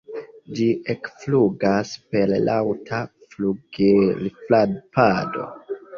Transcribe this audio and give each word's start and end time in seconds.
Ĝi 0.59 0.67
ekflugas 0.93 1.91
per 2.15 2.33
laŭta 2.47 3.03
flugilfrapado. 3.35 5.47